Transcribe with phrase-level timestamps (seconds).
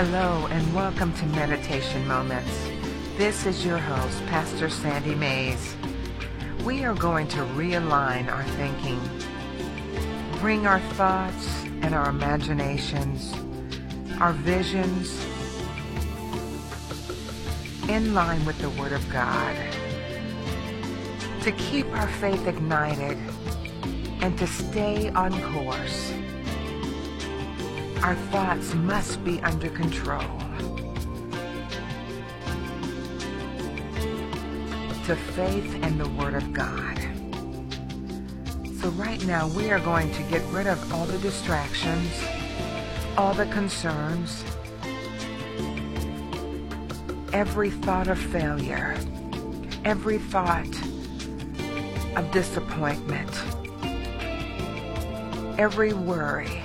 [0.00, 2.68] Hello and welcome to Meditation Moments.
[3.16, 5.74] This is your host, Pastor Sandy Mays.
[6.64, 9.00] We are going to realign our thinking,
[10.38, 13.34] bring our thoughts and our imaginations,
[14.20, 15.20] our visions
[17.88, 19.56] in line with the Word of God,
[21.42, 23.18] to keep our faith ignited
[24.20, 26.12] and to stay on course
[28.02, 30.22] our thoughts must be under control.
[35.06, 36.98] To faith and the Word of God.
[38.80, 42.12] So right now we are going to get rid of all the distractions,
[43.16, 44.44] all the concerns,
[47.32, 48.96] every thought of failure,
[49.84, 50.68] every thought
[52.16, 53.30] of disappointment,
[55.58, 56.62] every worry,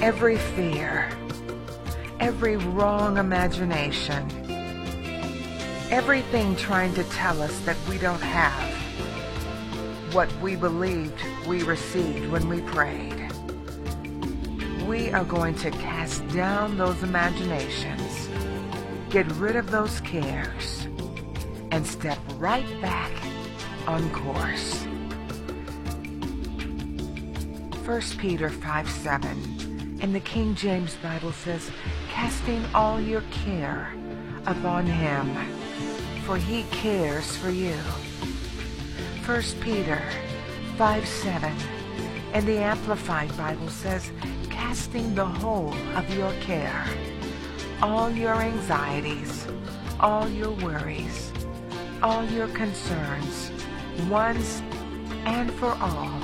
[0.00, 1.10] every fear,
[2.20, 4.30] every wrong imagination,
[5.90, 8.74] everything trying to tell us that we don't have
[10.14, 13.14] what we believed we received when we prayed.
[14.86, 18.28] We are going to cast down those imaginations,
[19.10, 20.86] get rid of those cares,
[21.72, 23.12] and step right back
[23.86, 24.84] on course.
[27.84, 29.57] 1 Peter 5 7
[30.00, 31.70] and the King James Bible says,
[32.08, 33.92] casting all your care
[34.46, 35.34] upon him,
[36.24, 37.74] for he cares for you.
[39.26, 40.02] 1 Peter
[40.76, 41.52] 5 7
[42.32, 44.10] and the Amplified Bible says,
[44.50, 46.84] casting the whole of your care,
[47.82, 49.46] all your anxieties,
[49.98, 51.32] all your worries,
[52.02, 53.50] all your concerns,
[54.08, 54.62] once
[55.24, 56.20] and for all,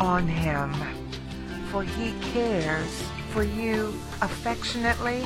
[0.00, 0.99] on him
[1.70, 5.24] for he cares for you affectionately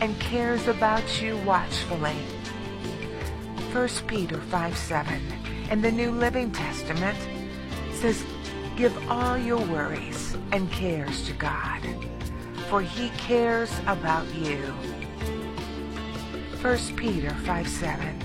[0.00, 2.16] and cares about you watchfully.
[3.72, 5.22] 1 Peter 5 7
[5.70, 7.16] in the New Living Testament
[7.92, 8.24] says,
[8.76, 11.82] Give all your worries and cares to God,
[12.68, 14.58] for he cares about you.
[16.60, 18.18] 1 Peter 5 7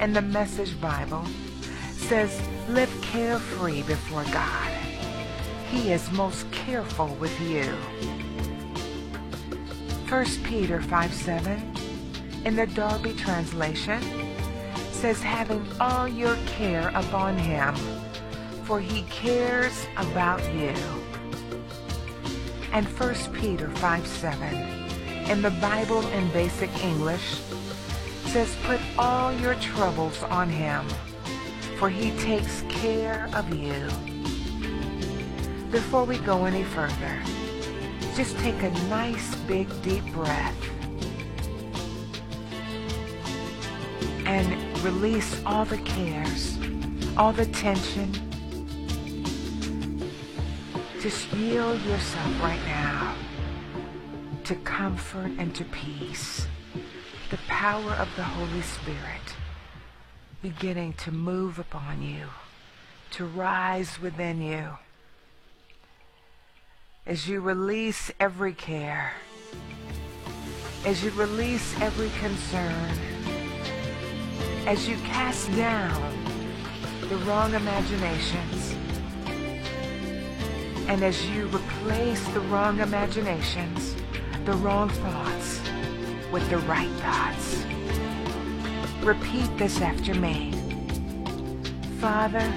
[0.00, 1.26] in the Message Bible
[1.90, 4.81] says, Live carefree before God
[5.72, 7.64] he is most careful with you.
[10.06, 11.74] 1 Peter 5 7
[12.44, 14.02] in the Darby translation
[14.90, 17.74] says, having all your care upon him,
[18.64, 20.74] for he cares about you.
[22.74, 24.54] And 1 Peter 5 7
[25.30, 27.40] in the Bible in basic English
[28.26, 30.86] says, put all your troubles on him,
[31.78, 33.88] for he takes care of you.
[35.72, 37.22] Before we go any further,
[38.14, 40.54] just take a nice big deep breath
[44.26, 46.58] and release all the cares,
[47.16, 48.12] all the tension.
[51.00, 53.16] Just yield yourself right now
[54.44, 56.48] to comfort and to peace.
[57.30, 59.36] The power of the Holy Spirit
[60.42, 62.26] beginning to move upon you,
[63.12, 64.76] to rise within you
[67.04, 69.12] as you release every care,
[70.86, 72.90] as you release every concern,
[74.66, 76.00] as you cast down
[77.08, 78.76] the wrong imaginations,
[80.86, 83.96] and as you replace the wrong imaginations,
[84.44, 85.60] the wrong thoughts,
[86.30, 87.64] with the right thoughts.
[89.02, 90.52] Repeat this after me.
[92.00, 92.52] Father,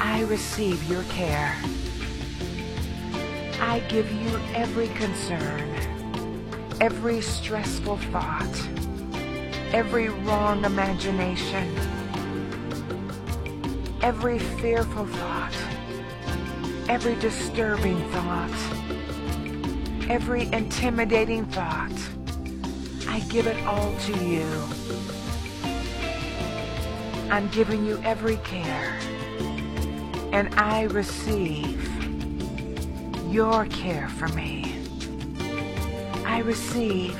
[0.00, 1.56] I receive your care.
[3.60, 5.74] I give you every concern,
[6.80, 8.68] every stressful thought,
[9.72, 11.76] every wrong imagination,
[14.02, 15.54] every fearful thought,
[16.88, 18.50] every disturbing thought,
[20.08, 21.92] every intimidating thought.
[23.08, 24.48] I give it all to you.
[27.30, 28.98] I'm giving you every care,
[30.32, 31.89] and I receive
[33.30, 34.64] your care for me.
[36.26, 37.16] I receive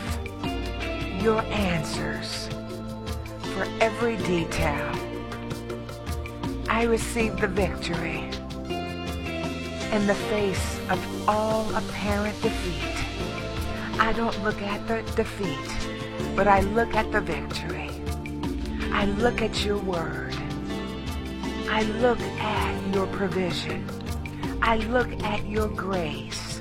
[1.22, 2.48] your answers
[3.54, 4.92] for every detail.
[6.68, 8.22] I receive the victory
[9.92, 14.00] in the face of all apparent defeat.
[14.00, 17.88] I don't look at the defeat, but I look at the victory.
[18.92, 20.34] I look at your word.
[21.68, 24.00] I look at your provision.
[24.62, 26.60] I look at your grace.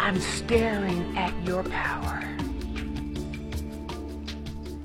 [0.00, 2.22] I'm staring at your power.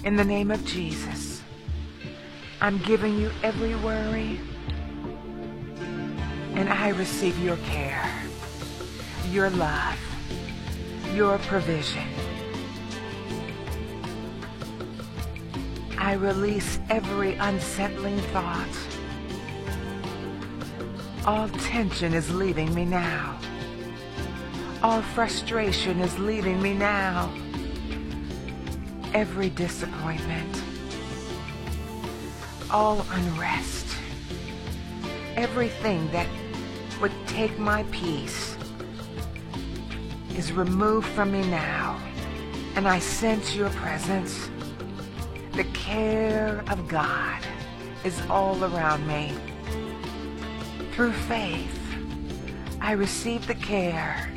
[0.04, 1.42] In the name of Jesus,
[2.60, 4.40] I'm giving you every worry,
[6.56, 8.12] and I receive your care,
[9.30, 9.98] your love,
[11.14, 12.08] your provision.
[15.98, 18.68] I release every unsettling thought.
[21.24, 23.38] All tension is leaving me now.
[24.82, 27.32] All frustration is leaving me now.
[29.14, 30.64] Every disappointment,
[32.72, 33.86] all unrest,
[35.36, 36.28] everything that
[37.00, 38.58] would take my peace
[40.36, 42.00] is removed from me now.
[42.76, 44.50] And I sense your presence.
[45.52, 47.46] The care of God
[48.04, 49.36] is all around me.
[50.92, 51.80] Through faith,
[52.82, 54.32] I receive the care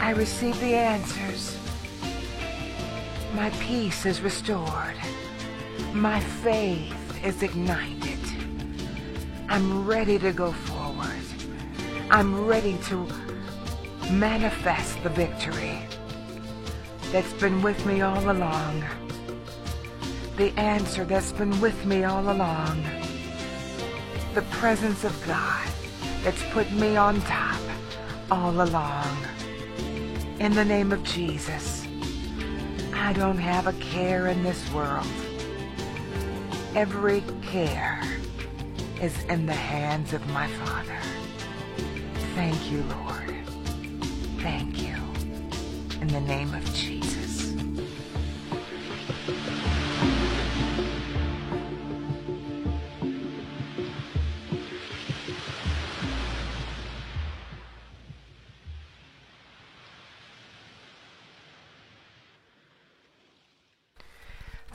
[0.00, 1.58] I receive the answers.
[3.34, 4.96] My peace is restored.
[5.92, 8.18] My faith is ignited.
[9.50, 11.06] I'm ready to go forward.
[12.10, 13.06] I'm ready to
[14.10, 15.78] manifest the victory
[17.12, 18.82] that's been with me all along.
[20.38, 22.99] The answer that's been with me all along.
[24.34, 25.68] The presence of God
[26.22, 27.60] that's put me on top
[28.30, 29.16] all along.
[30.38, 31.84] In the name of Jesus,
[32.94, 35.06] I don't have a care in this world.
[36.76, 38.00] Every care
[39.00, 40.98] is in the hands of my Father.
[42.36, 43.34] Thank you, Lord.
[44.38, 44.94] Thank you.
[46.00, 46.99] In the name of Jesus.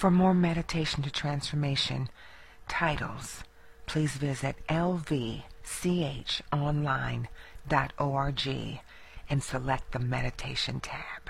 [0.06, 2.10] For more meditation to transformation
[2.68, 3.44] titles,
[3.88, 5.42] please visit lvchonline.org
[9.28, 11.25] and select the meditation tab.